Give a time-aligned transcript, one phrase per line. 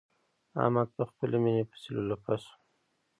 [0.61, 2.53] احمد په خپلې ميينې پسې لولپه شو.